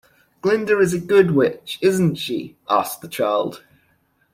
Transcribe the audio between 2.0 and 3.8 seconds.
she? asked the child.